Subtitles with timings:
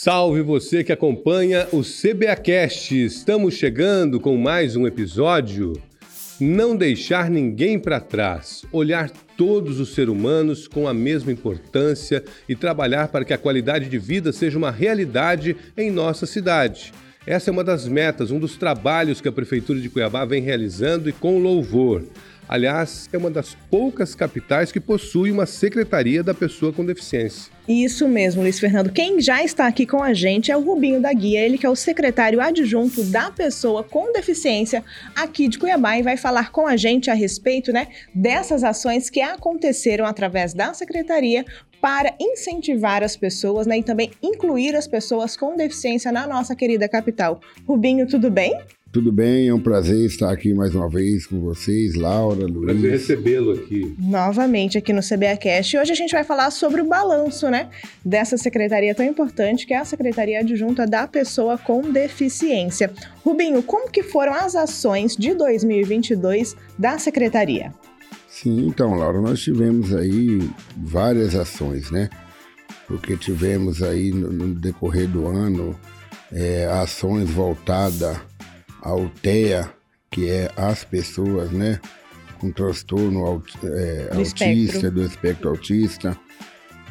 [0.00, 2.94] Salve você que acompanha o CBAcast.
[3.04, 5.72] Estamos chegando com mais um episódio.
[6.40, 12.54] Não deixar ninguém para trás, olhar todos os seres humanos com a mesma importância e
[12.54, 16.92] trabalhar para que a qualidade de vida seja uma realidade em nossa cidade.
[17.26, 21.08] Essa é uma das metas, um dos trabalhos que a Prefeitura de Cuiabá vem realizando
[21.08, 22.04] e com louvor.
[22.48, 27.52] Aliás, é uma das poucas capitais que possui uma Secretaria da Pessoa com Deficiência.
[27.68, 28.90] Isso mesmo, Luiz Fernando.
[28.90, 31.68] Quem já está aqui com a gente é o Rubinho da Guia, ele que é
[31.68, 34.82] o secretário adjunto da pessoa com deficiência
[35.14, 39.20] aqui de Cuiabá e vai falar com a gente a respeito né, dessas ações que
[39.20, 41.44] aconteceram através da secretaria
[41.82, 46.88] para incentivar as pessoas né, e também incluir as pessoas com deficiência na nossa querida
[46.88, 47.40] capital.
[47.66, 48.58] Rubinho, tudo bem?
[48.90, 52.64] Tudo bem, é um prazer estar aqui mais uma vez com vocês, Laura, Luiz.
[52.64, 53.94] Prazer recebê-lo aqui.
[53.98, 55.76] Novamente aqui no CBAcast.
[55.76, 57.68] E hoje a gente vai falar sobre o balanço, né,
[58.02, 62.90] dessa secretaria tão importante, que é a Secretaria Adjunta da Pessoa com Deficiência.
[63.22, 67.74] Rubinho, como que foram as ações de 2022 da secretaria?
[68.26, 70.38] Sim, então, Laura, nós tivemos aí
[70.74, 72.08] várias ações, né?
[72.86, 75.78] Porque tivemos aí no, no decorrer do ano
[76.32, 78.16] é, ações voltadas
[78.82, 79.72] a UTEA,
[80.10, 81.80] que é as pessoas, né,
[82.38, 84.90] com transtorno é, do autista, espectro.
[84.90, 86.18] do espectro autista,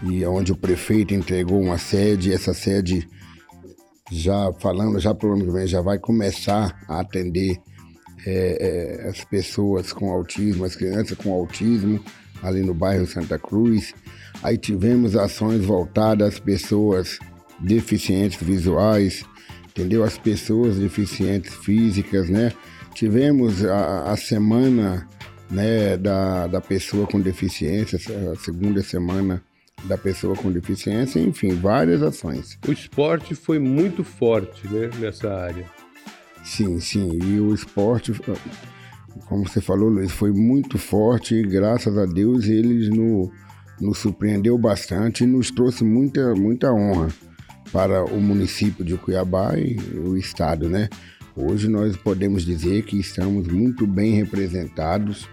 [0.03, 3.07] e onde o prefeito entregou uma sede, essa sede
[4.11, 7.57] já falando, já para o ano que vem, já vai começar a atender
[8.25, 12.03] é, é, as pessoas com autismo, as crianças com autismo,
[12.41, 13.93] ali no bairro Santa Cruz.
[14.43, 17.19] Aí tivemos ações voltadas às pessoas
[17.59, 19.25] deficientes visuais,
[19.77, 20.03] entendeu?
[20.03, 22.51] As pessoas deficientes físicas, né?
[22.95, 25.07] Tivemos a, a semana
[25.51, 27.99] né, da, da pessoa com deficiência,
[28.31, 29.41] a segunda semana
[29.83, 32.57] da pessoa com deficiência, enfim, várias ações.
[32.67, 35.65] O esporte foi muito forte né, nessa área.
[36.43, 38.13] Sim, sim, e o esporte,
[39.27, 43.29] como você falou, Luiz, foi muito forte e graças a Deus ele nos,
[43.79, 47.09] nos surpreendeu bastante e nos trouxe muita, muita honra
[47.71, 50.89] para o município de Cuiabá e o estado, né?
[51.35, 55.27] Hoje nós podemos dizer que estamos muito bem representados,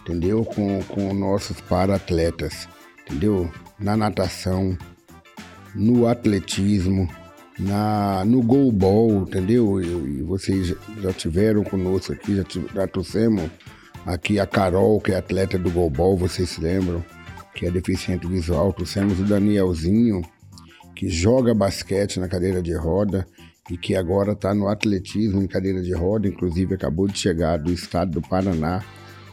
[0.00, 0.44] entendeu?
[0.44, 2.68] Com, com nossos para-atletas,
[3.06, 3.50] entendeu?
[3.78, 4.76] Na natação,
[5.74, 7.08] no atletismo,
[7.58, 9.80] na, no goalball, entendeu?
[9.80, 12.44] E, e vocês já tiveram conosco aqui, já,
[12.74, 13.48] já trouxemos
[14.04, 17.04] aqui a Carol, que é atleta do goalball, vocês se lembram?
[17.54, 20.22] Que é deficiente visual, trouxemos o Danielzinho,
[20.94, 23.26] que joga basquete na cadeira de roda
[23.70, 27.72] e que agora está no atletismo em cadeira de roda, inclusive acabou de chegar do
[27.72, 28.82] estado do Paraná.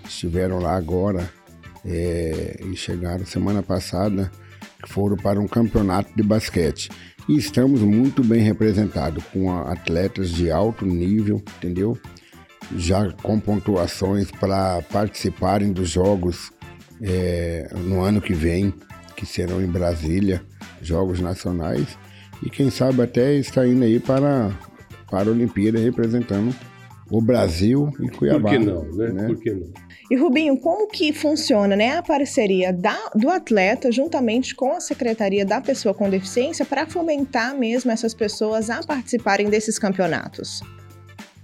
[0.05, 1.29] Estiveram lá agora
[1.85, 4.31] é, e chegaram semana passada,
[4.87, 6.89] foram para um campeonato de basquete.
[7.29, 11.97] E estamos muito bem representados com atletas de alto nível, entendeu?
[12.75, 16.51] Já com pontuações para participarem dos jogos
[17.01, 18.73] é, no ano que vem,
[19.15, 20.43] que serão em Brasília
[20.81, 21.97] jogos nacionais
[22.43, 24.51] e quem sabe até está indo aí para,
[25.09, 26.55] para a Olimpíada representando
[27.09, 28.49] o Brasil e Cuiabá.
[28.49, 29.11] Por que não, né?
[29.11, 29.27] né?
[29.27, 29.69] Por que não?
[30.09, 35.45] E Rubinho, como que funciona né, a parceria da, do atleta juntamente com a Secretaria
[35.45, 40.61] da Pessoa com Deficiência para fomentar mesmo essas pessoas a participarem desses campeonatos?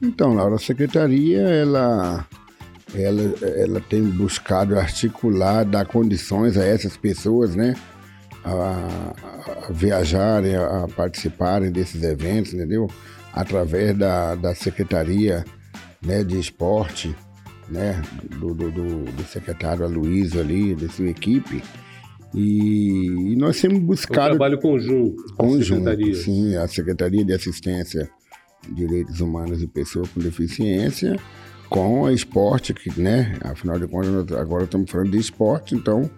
[0.01, 2.27] Então, Laura, a Secretaria, ela,
[2.93, 7.73] ela, ela tem buscado articular, dar condições a essas pessoas, né?
[8.43, 9.13] A,
[9.67, 12.89] a viajarem, a participarem desses eventos, entendeu?
[13.33, 15.43] Através da, da Secretaria
[16.01, 17.15] né, de Esporte,
[17.69, 18.01] né,
[18.39, 21.61] do, do, do secretário Aloysio ali, da sua equipe.
[22.33, 24.35] E, e nós temos buscado.
[24.35, 25.23] Um trabalho conjunto.
[25.35, 28.09] Conjunto, sim, a Secretaria de Assistência
[28.69, 31.17] Direitos Humanos e Pessoas com Deficiência,
[31.69, 33.37] com a esporte, que, né?
[33.41, 36.09] Afinal de contas, agora estamos falando de esporte, então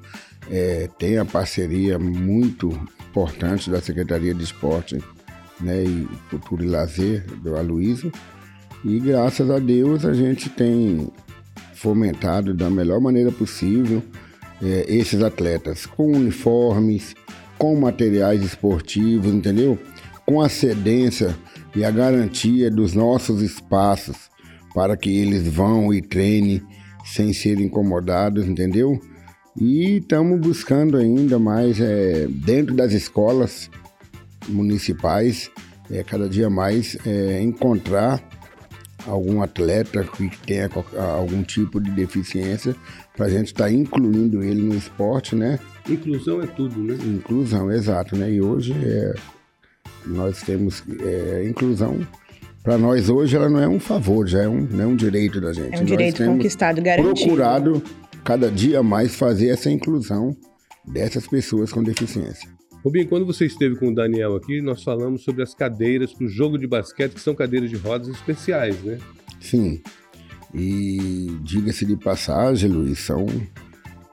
[0.49, 2.69] é, tem a parceria muito
[3.09, 4.97] importante da Secretaria de Esporte
[5.59, 8.11] né, e Cultura e Lazer, do Aloysio.
[8.83, 11.09] E graças a Deus a gente tem
[11.73, 14.03] fomentado da melhor maneira possível
[14.61, 17.15] é, esses atletas com uniformes,
[17.57, 19.77] com materiais esportivos, entendeu?
[20.25, 21.35] Com a cedência
[21.75, 24.29] e a garantia dos nossos espaços
[24.73, 26.61] para que eles vão e treinem
[27.05, 28.99] sem serem incomodados, entendeu?
[29.59, 33.69] E estamos buscando ainda mais é, dentro das escolas
[34.47, 35.51] municipais,
[35.91, 38.23] é, cada dia mais é, encontrar
[39.05, 40.69] algum atleta que tenha
[41.17, 42.73] algum tipo de deficiência
[43.17, 45.59] para a gente estar tá incluindo ele no esporte, né?
[45.89, 46.97] Inclusão é tudo, né?
[47.05, 48.31] Inclusão, exato, né?
[48.31, 49.13] E hoje é,
[50.05, 51.99] Nós temos é, inclusão.
[52.63, 55.41] Para nós hoje ela não é um favor, já é um, não é um direito
[55.41, 55.75] da gente.
[55.75, 57.15] É um direito conquistado, garantido.
[57.15, 57.83] Procurado
[58.29, 60.37] cada dia mais fazer essa inclusão
[60.85, 62.47] dessas pessoas com deficiência.
[62.85, 66.29] Rubinho, quando você esteve com o Daniel aqui, nós falamos sobre as cadeiras para o
[66.29, 68.99] jogo de basquete, que são cadeiras de rodas especiais, né?
[69.41, 69.81] Sim.
[70.53, 73.25] E diga-se de passagem, Luiz, são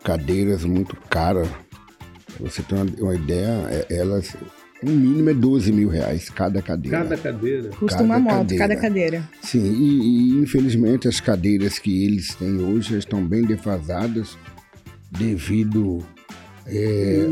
[0.03, 1.47] cadeiras muito caras.
[1.49, 4.35] Pra você ter uma, uma ideia, é, elas
[4.83, 6.99] o mínimo é 12 mil reais cada cadeira.
[6.99, 7.71] Cada cadeira?
[7.71, 8.69] Custa uma moto, cadeira.
[8.69, 9.29] cada cadeira.
[9.43, 14.37] Sim, e, e, infelizmente as cadeiras que eles têm hoje estão bem defasadas
[15.11, 16.05] devido
[16.67, 17.25] é,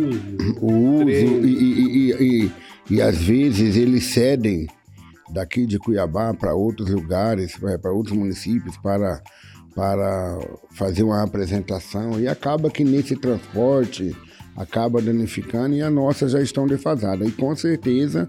[0.60, 2.52] o uso e, e,
[2.90, 4.66] e, às vezes eles cedem
[5.30, 9.20] daqui de Cuiabá para outros lugares, para outros municípios, para,
[9.74, 10.38] para
[10.72, 14.16] fazer uma apresentação e acaba que nesse transporte
[14.56, 17.28] acaba danificando e a nossa já estão defasadas.
[17.28, 18.28] E com certeza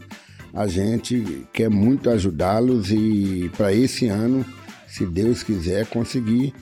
[0.54, 4.46] a gente quer muito ajudá-los e para esse ano,
[4.88, 6.54] se Deus quiser, conseguir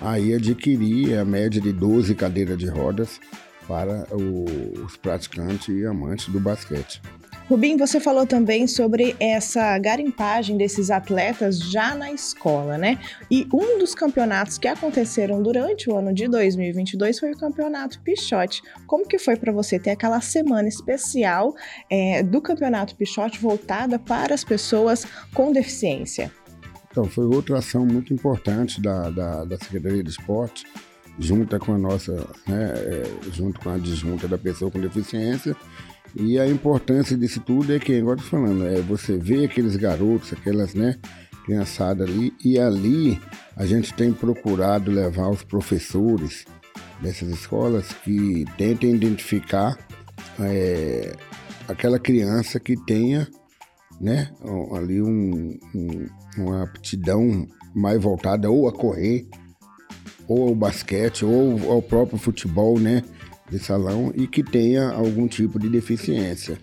[0.00, 3.20] aí adquirir a média de 12 cadeiras de rodas
[3.66, 7.02] para os praticantes e amantes do basquete.
[7.48, 12.98] Rubim, você falou também sobre essa garimpagem desses atletas já na escola, né?
[13.30, 18.60] E um dos campeonatos que aconteceram durante o ano de 2022 foi o Campeonato Pichote.
[18.86, 21.54] Como que foi para você ter aquela semana especial
[21.88, 26.30] é, do Campeonato Pichote voltada para as pessoas com deficiência?
[26.90, 30.66] Então, foi outra ação muito importante da, da, da Secretaria de Esporte,
[31.18, 32.12] junto com a nossa,
[32.46, 35.56] né, é, junto com a adjunta da pessoa com deficiência,
[36.18, 40.32] e a importância disso tudo é que, agora estou falando, é você vê aqueles garotos,
[40.32, 40.98] aquelas, né,
[41.44, 43.20] criançada ali, e ali
[43.56, 46.44] a gente tem procurado levar os professores
[47.00, 49.78] dessas escolas que tentem identificar
[50.40, 51.14] é,
[51.68, 53.28] aquela criança que tenha,
[54.00, 54.32] né,
[54.74, 56.06] ali um, um,
[56.36, 59.28] uma aptidão mais voltada ou a correr,
[60.26, 63.04] ou ao basquete, ou ao próprio futebol, né,
[63.50, 66.58] de salão e que tenha algum tipo de deficiência.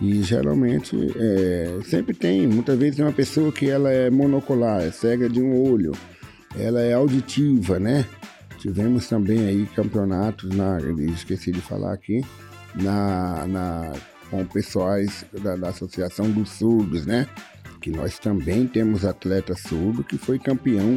[0.00, 4.92] E geralmente é, sempre tem, muitas vezes tem uma pessoa que ela é monocular, é
[4.92, 5.92] cega de um olho,
[6.56, 8.06] ela é auditiva, né?
[8.58, 10.78] Tivemos também aí campeonatos, na,
[11.12, 12.24] esqueci de falar aqui,
[12.76, 13.92] na, na,
[14.30, 17.26] com pessoais da, da Associação dos Surdos, né?
[17.80, 20.96] Que nós também temos atleta surdo que foi campeão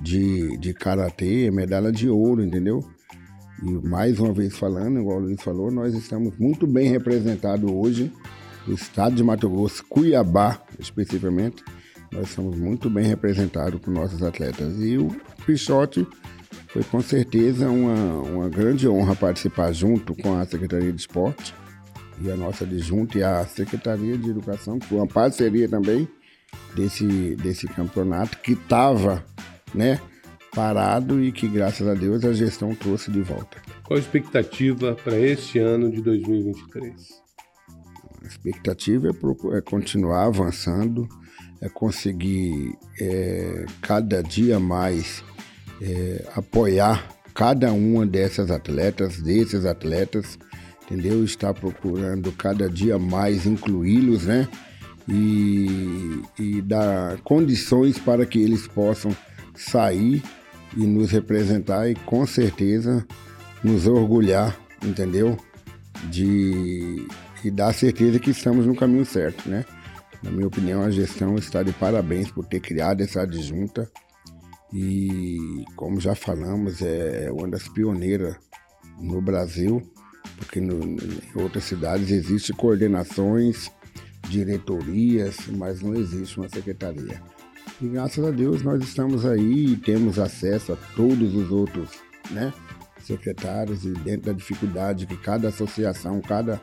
[0.00, 2.84] de, de karatê, medalha de ouro, entendeu?
[3.62, 8.12] E mais uma vez falando, igual o Luiz falou, nós estamos muito bem representados hoje
[8.66, 11.64] no estado de Mato Grosso, Cuiabá especificamente.
[12.12, 14.78] Nós estamos muito bem representados por nossos atletas.
[14.78, 15.08] E o
[15.44, 16.06] Pichote
[16.68, 21.54] foi com certeza uma, uma grande honra participar junto com a Secretaria de Esporte
[22.20, 26.08] e a nossa adjunta e a Secretaria de Educação, com uma parceria também
[26.74, 29.24] desse, desse campeonato que estava,
[29.74, 30.00] né?
[30.54, 33.58] Parado e que, graças a Deus, a gestão trouxe de volta.
[33.84, 36.92] Qual a expectativa para este ano de 2023?
[38.22, 41.08] A expectativa é, é continuar avançando,
[41.60, 45.22] é conseguir é, cada dia mais
[45.80, 50.38] é, apoiar cada uma dessas atletas, desses atletas,
[50.82, 51.22] entendeu?
[51.24, 54.48] Está procurando cada dia mais incluí-los, né?
[55.08, 59.16] E, e dar condições para que eles possam
[59.54, 60.22] sair
[60.78, 63.04] e nos representar e com certeza
[63.64, 65.36] nos orgulhar, entendeu?
[66.08, 67.04] De
[67.44, 69.64] e dar certeza que estamos no caminho certo, né?
[70.22, 73.90] Na minha opinião, a gestão está de parabéns por ter criado essa adjunta
[74.72, 78.36] e, como já falamos, é uma das pioneiras
[79.00, 79.82] no Brasil,
[80.36, 83.70] porque no, em outras cidades existem coordenações,
[84.28, 87.22] diretorias, mas não existe uma secretaria.
[87.80, 91.90] E graças a Deus nós estamos aí e temos acesso a todos os outros
[92.30, 92.52] né,
[93.00, 96.60] secretários e dentro da dificuldade que cada associação, cada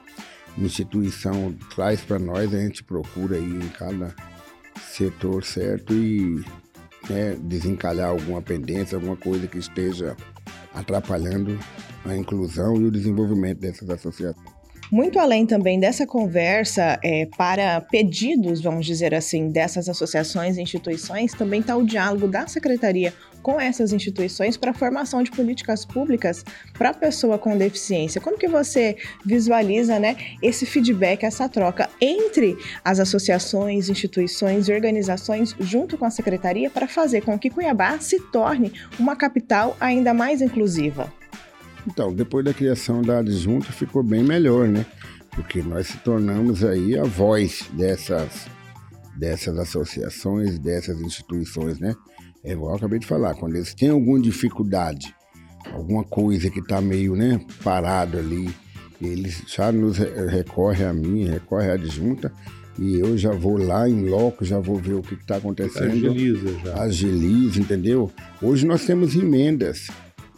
[0.57, 4.13] instituição traz para nós, a gente procura aí em cada
[4.91, 6.43] setor certo e
[7.09, 10.17] né, desencalhar alguma pendência, alguma coisa que esteja
[10.73, 11.57] atrapalhando
[12.03, 14.54] a inclusão e o desenvolvimento dessas associações.
[14.91, 21.33] Muito além também dessa conversa é, para pedidos, vamos dizer assim, dessas associações e instituições,
[21.33, 26.43] também está o diálogo da secretaria com essas instituições para a formação de políticas públicas
[26.73, 28.19] para a pessoa com deficiência.
[28.19, 35.55] Como que você visualiza né, esse feedback, essa troca entre as associações, instituições e organizações
[35.59, 40.41] junto com a secretaria para fazer com que Cuiabá se torne uma capital ainda mais
[40.41, 41.13] inclusiva?
[41.87, 44.85] Então, depois da criação da adjunta ficou bem melhor, né?
[45.35, 48.47] porque nós se tornamos aí a voz dessas,
[49.17, 51.93] dessas associações, dessas instituições, né?
[52.43, 55.13] É igual eu acabei de falar, quando eles têm alguma dificuldade,
[55.73, 58.49] alguma coisa que está meio né, parado ali,
[59.01, 62.31] eles já nos recorrem a mim, recorre à adjunta,
[62.77, 65.91] e eu já vou lá em loco, já vou ver o que está acontecendo.
[65.91, 66.81] Agiliza já.
[66.81, 68.11] Agiliza, entendeu?
[68.41, 69.87] Hoje nós temos emendas,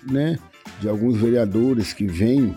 [0.10, 0.40] né?
[0.80, 2.56] De alguns vereadores que vêm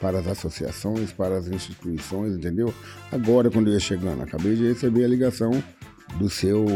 [0.00, 2.74] para as associações, para as instituições, entendeu?
[3.10, 5.50] Agora, quando eu ia chegando, acabei de receber a ligação
[6.18, 6.66] do seu,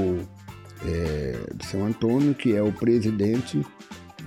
[0.86, 3.64] é, do seu Antônio, que é o presidente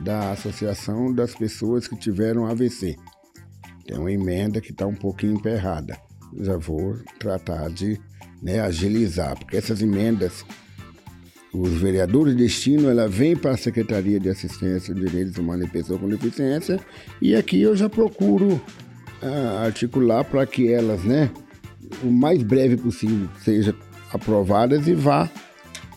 [0.02, 2.96] da Associação das Pessoas que Tiveram AVC.
[3.86, 5.98] Tem uma emenda que está um pouquinho emperrada.
[6.40, 8.00] Já vou tratar de
[8.42, 10.46] né, agilizar, porque essas emendas,
[11.54, 16.00] os vereadores destinam, ela vem para a Secretaria de Assistência de Direitos Humanos e Pessoas
[16.00, 16.80] com Deficiência,
[17.22, 18.62] e aqui eu já procuro
[19.22, 21.30] ah, articular para que elas, né,
[22.04, 23.74] o mais breve possível, sejam
[24.14, 25.30] aprovadas e vá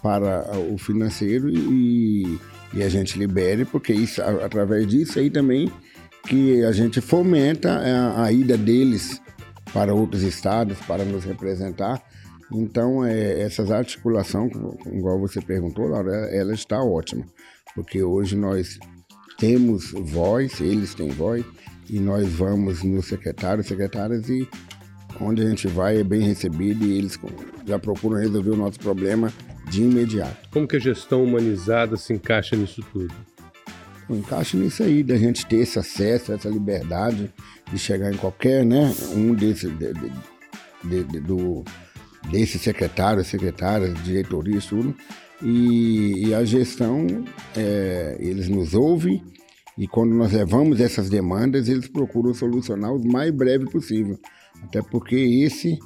[0.02, 2.38] para o financeiro e,
[2.75, 5.70] e a gente libere, porque isso, através disso aí também
[6.26, 9.20] que a gente fomenta a, a ida deles
[9.73, 12.02] para outros estados, para nos representar,
[12.53, 14.53] então, é, essas articulações,
[14.93, 17.25] igual você perguntou, Laura, ela está ótima,
[17.75, 18.79] porque hoje nós
[19.39, 21.45] temos voz, eles têm voz,
[21.89, 24.49] e nós vamos nos secretários, secretárias, e
[25.21, 27.19] onde a gente vai é bem recebido e eles
[27.67, 29.33] já procuram resolver o nosso problema
[29.71, 30.49] de imediato.
[30.51, 33.15] Como que a gestão humanizada se encaixa nisso tudo?
[34.09, 37.33] Encaixa nisso aí, da gente ter esse acesso, essa liberdade
[37.73, 39.93] de chegar em qualquer, né, um desses, de,
[40.85, 41.65] de, de, do
[42.31, 44.95] desses secretários, secretárias, diretorias, tudo.
[45.43, 47.07] E, e a gestão,
[47.57, 49.23] é, eles nos ouvem
[49.76, 54.19] e quando nós levamos essas demandas, eles procuram solucionar o mais breve possível.
[54.62, 55.78] Até porque esse,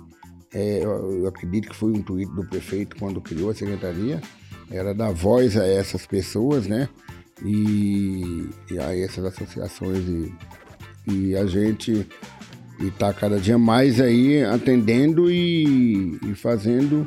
[0.53, 4.21] é, eu acredito que foi um tweet do prefeito quando criou a secretaria,
[4.71, 6.89] era dar voz a essas pessoas, né?
[7.43, 10.05] E, e a essas associações.
[10.07, 10.35] E,
[11.11, 12.07] e a gente
[12.81, 17.07] e está cada dia mais aí atendendo e, e fazendo,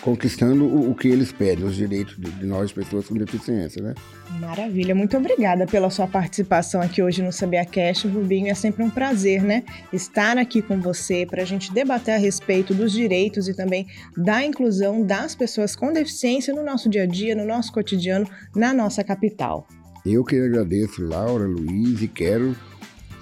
[0.00, 3.94] conquistando o, o, que eles pedem, os direitos de, de, nós, pessoas com deficiência, né?
[4.40, 8.48] Maravilha, muito obrigada pela sua participação aqui hoje no SabiaCast, Rubinho.
[8.48, 9.64] É sempre um prazer, né?
[9.92, 14.42] Estar aqui com você para a gente debater a respeito dos direitos e também da
[14.42, 19.04] inclusão das pessoas com deficiência no nosso dia a dia, no nosso cotidiano, na nossa
[19.04, 19.66] capital.
[20.06, 22.56] Eu que agradeço, Laura, Luiz, e quero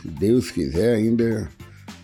[0.01, 1.49] se Deus quiser, ainda